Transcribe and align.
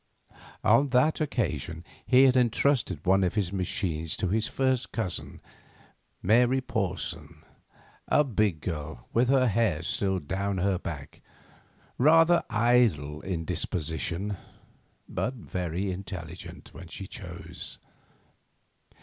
On 0.63 0.89
that 0.89 1.21
occasion 1.21 1.83
he 2.07 2.23
had 2.23 2.35
entrusted 2.35 3.05
one 3.05 3.23
of 3.23 3.35
his 3.35 3.53
machines 3.53 4.17
to 4.17 4.29
his 4.29 4.47
first 4.47 4.91
cousin, 4.91 5.39
Mary 6.23 6.59
Porson, 6.59 7.43
a 8.07 8.23
big 8.23 8.61
girl 8.61 9.07
with 9.13 9.29
her 9.29 9.47
hair 9.47 9.83
still 9.83 10.17
down 10.17 10.57
her 10.57 10.79
back, 10.79 11.21
rather 11.99 12.43
idle 12.49 13.21
in 13.21 13.45
disposition, 13.45 14.37
but 15.07 15.35
very 15.35 15.91
intelligent, 15.91 16.71
when 16.73 16.87
she 16.87 17.05
chose. 17.05 17.77